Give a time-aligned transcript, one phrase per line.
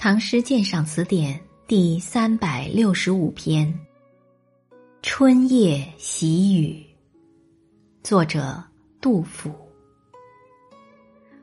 [0.00, 3.66] 唐诗鉴赏词典第三百六十五篇
[5.02, 6.74] 《春夜喜雨》，
[8.08, 8.62] 作者
[9.00, 9.52] 杜甫。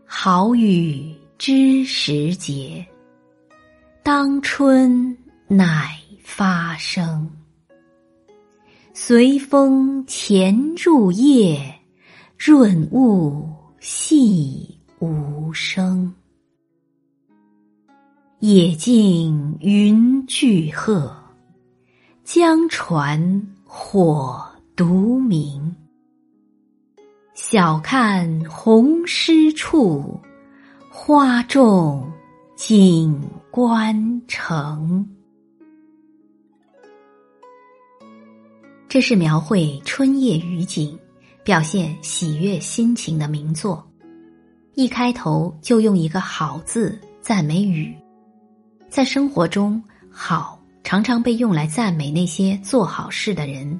[0.05, 2.83] 好雨知时节，
[4.01, 5.15] 当春
[5.47, 7.29] 乃发生。
[8.93, 11.77] 随风潜入夜，
[12.37, 16.09] 润物细无声。
[18.47, 20.93] 野径云俱黑，
[22.23, 24.39] 江船火
[24.75, 25.75] 独明。
[27.33, 30.19] 晓看红湿处，
[30.91, 32.07] 花重
[32.55, 35.09] 锦官城。
[38.87, 40.95] 这是描绘春夜雨景、
[41.43, 43.83] 表现喜悦心情的名作。
[44.75, 47.91] 一开头就用一个“好”字赞美雨。
[48.95, 53.77] 在生活中，好常常被用来赞美那些做好事的人。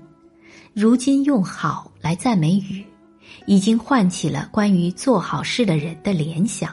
[0.74, 2.84] 如今用好来赞美雨，
[3.46, 6.70] 已经唤起了关于做好事的人的联想。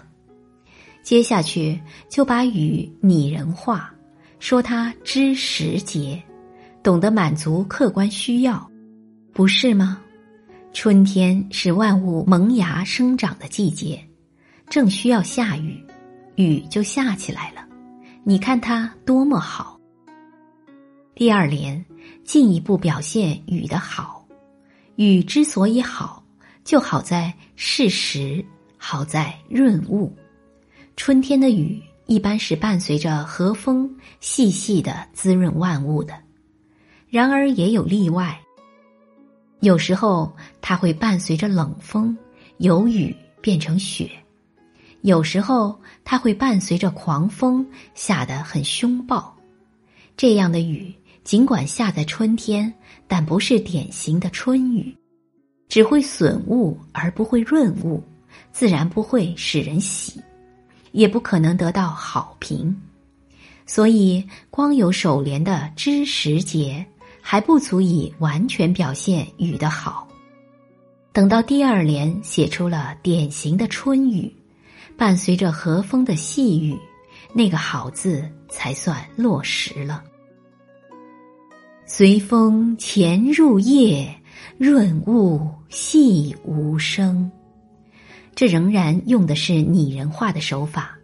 [1.04, 3.94] 接下去就把雨拟人化，
[4.40, 6.20] 说它知时节，
[6.82, 8.68] 懂得满足客观需要，
[9.32, 10.02] 不是吗？
[10.72, 14.04] 春天是万物萌芽生长的季节，
[14.68, 15.80] 正需要下雨，
[16.34, 17.68] 雨就下起来了。
[18.24, 19.76] 你看它多么好。
[21.12, 21.84] 第二联
[22.22, 24.24] 进一步表现雨的好，
[24.94, 26.22] 雨之所以好，
[26.62, 28.44] 就好在适时，
[28.78, 30.14] 好在润物。
[30.96, 36.14] 春天的雨一般是伴随着和风，细细的滋润万物的。
[37.08, 38.40] 然而也有例外，
[39.60, 42.16] 有时候它会伴随着冷风，
[42.58, 44.08] 由雨变成雪。
[45.02, 49.36] 有时候它会伴随着狂风下得很凶暴，
[50.16, 52.72] 这样的雨尽管下在春天，
[53.08, 54.96] 但不是典型的春雨，
[55.68, 58.02] 只会损物而不会润物，
[58.52, 60.20] 自然不会使人喜，
[60.92, 62.74] 也不可能得到好评。
[63.66, 66.84] 所以，光有首联的知时节
[67.20, 70.06] 还不足以完全表现雨的好。
[71.12, 74.32] 等到第二联写出了典型的春雨。
[75.02, 76.78] 伴随着和风的细雨，
[77.32, 80.04] 那个“好”字才算落实了。
[81.84, 84.16] 随风潜入夜，
[84.58, 87.28] 润物细无声。
[88.36, 90.96] 这仍然用的是拟人化的手法，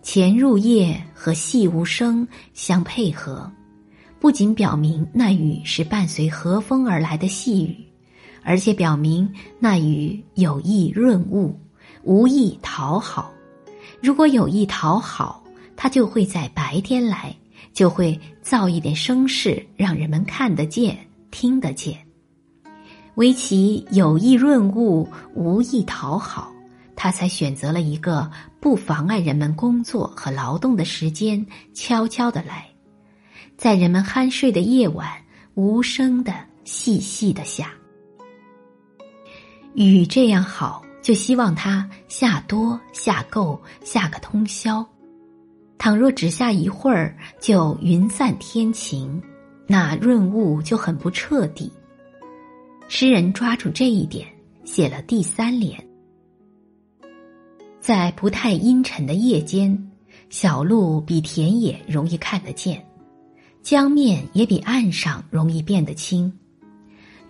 [0.00, 2.24] 潜入夜和细无声
[2.54, 3.50] 相配合，
[4.20, 7.74] 不仅表明那雨是伴随和风而来的细雨，
[8.44, 9.28] 而且表明
[9.58, 11.58] 那雨有意润物。
[12.02, 13.32] 无意讨好，
[14.00, 15.42] 如果有意讨好，
[15.76, 17.34] 他就会在白天来，
[17.72, 20.96] 就会造一点声势，让人们看得见、
[21.30, 21.98] 听得见。
[23.16, 26.52] 唯其有意润物，无意讨好，
[26.94, 31.44] 他才选择了一个不妨碍人们工作和劳动的时间，
[31.74, 32.68] 悄悄的来，
[33.56, 35.10] 在人们酣睡的夜晚，
[35.54, 36.32] 无声的、
[36.64, 37.72] 细细的下。
[39.74, 40.82] 雨这样好。
[41.08, 44.84] 就希望它下多下够下个通宵，
[45.78, 49.18] 倘若只下一会儿就云散天晴，
[49.66, 51.72] 那润物就很不彻底。
[52.88, 54.28] 诗人抓住这一点，
[54.64, 55.82] 写了第三联：
[57.80, 59.90] 在不太阴沉的夜间，
[60.28, 62.86] 小路比田野容易看得见，
[63.62, 66.30] 江面也比岸上容易变得清。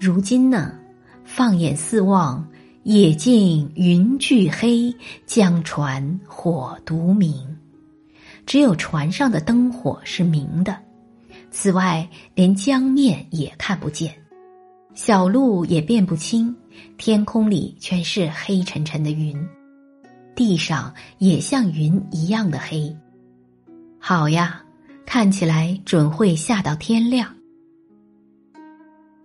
[0.01, 0.75] 如今呢，
[1.23, 2.45] 放眼四望。
[2.91, 4.91] 野径云俱黑，
[5.27, 7.35] 江船火独明。
[8.47, 10.75] 只有船上的灯火是明的，
[11.51, 14.15] 此外连江面也看不见，
[14.95, 16.57] 小路也辨不清，
[16.97, 19.39] 天空里全是黑沉沉的云，
[20.35, 22.97] 地上也像云一样的黑。
[23.99, 24.65] 好呀，
[25.05, 27.31] 看起来准会下到天亮。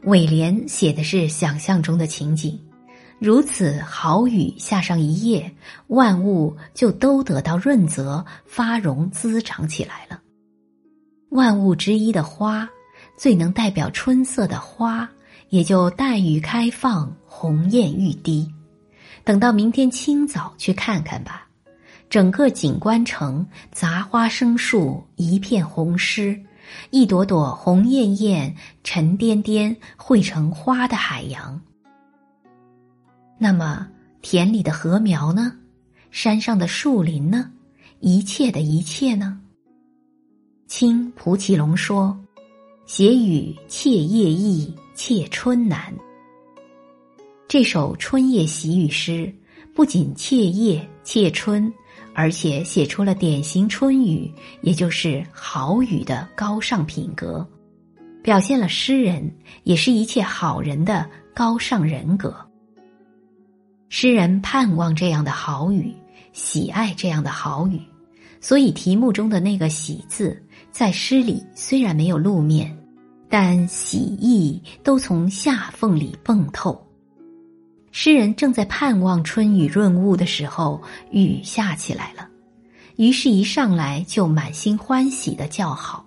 [0.04, 2.60] 尾联写的是想象中的情景。
[3.24, 5.50] 如此好雨下上一夜，
[5.88, 10.20] 万物就都得到润泽、发荣、滋长起来了。
[11.30, 12.68] 万物之一的花，
[13.18, 15.10] 最能代表春色的花，
[15.48, 18.46] 也就待雨开放，红艳欲滴。
[19.24, 21.48] 等到明天清早去看看吧，
[22.10, 26.38] 整个景观城杂花生树，一片红湿，
[26.90, 28.54] 一朵朵红艳艳、
[28.84, 31.58] 沉甸甸，汇成花的海洋。
[33.44, 33.86] 那么，
[34.22, 35.54] 田里的禾苗呢？
[36.12, 37.52] 山上的树林呢？
[38.00, 39.38] 一切的一切呢？
[40.66, 42.18] 清蒲其龙说
[42.88, 45.94] ：“写雨切夜易，切春难。”
[47.46, 49.30] 这首春夜喜雨诗
[49.76, 51.70] 不仅切夜切春，
[52.14, 57.46] 而且写出了典型春雨，也就是好雨的高尚品格，
[58.24, 59.30] 表现了诗人
[59.64, 61.06] 也是一切好人的
[61.36, 62.34] 高尚人格。
[63.96, 65.94] 诗人盼望这样的好雨，
[66.32, 67.80] 喜爱这样的好雨，
[68.42, 70.36] 所以题目中的那个“喜”字
[70.72, 72.76] 在诗里虽然没有露面，
[73.30, 76.84] 但喜意都从下缝里迸透。
[77.92, 80.82] 诗人正在盼望春雨润物的时候，
[81.12, 82.28] 雨下起来了，
[82.96, 86.04] 于是，一上来就满心欢喜的叫好。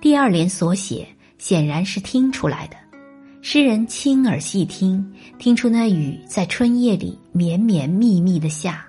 [0.00, 1.06] 第二联所写
[1.38, 2.76] 显然是听出来的，
[3.48, 5.08] 诗人亲耳细听，
[5.38, 8.84] 听出那雨在春夜里绵绵密密的下，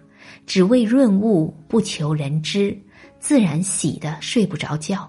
[0.47, 2.75] 只为润物，不求人知，
[3.19, 5.07] 自然喜得睡不着觉。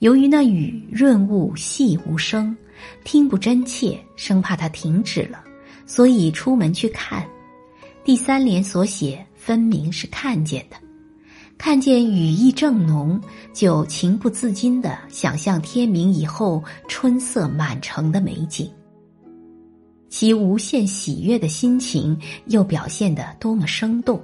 [0.00, 2.54] 由于那雨润物细无声，
[3.02, 5.42] 听不真切，生怕它停止了。
[5.86, 7.26] 所以出门去看，
[8.04, 10.76] 第三联所写分明是看见的，
[11.56, 13.20] 看见雨意正浓，
[13.52, 18.70] 就情不自禁的想象天明以后春色满城的美景。
[20.08, 22.16] 其无限喜悦的心情
[22.46, 24.22] 又表现得多么生动！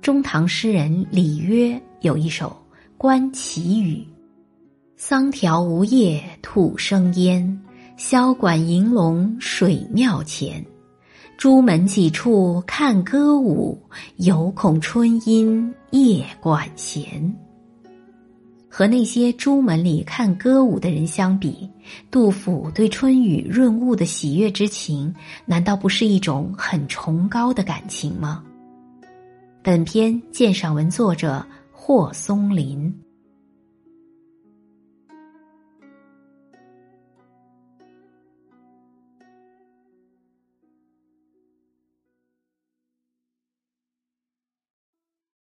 [0.00, 2.48] 中唐诗人李约有一首
[2.98, 3.96] 《观其雨》
[4.96, 7.46] ：“桑条无叶吐生烟。”
[7.96, 10.62] 箫管银龙水庙前，
[11.36, 13.78] 朱门几处看歌舞，
[14.16, 17.06] 犹恐春阴夜管弦。
[18.70, 21.68] 和那些朱门里看歌舞的人相比，
[22.10, 28.42] 杜甫对春雨润物的喜悦之情，难道不是一种很崇高的感情吗？
[29.62, 32.92] 本篇鉴赏文作者霍松林。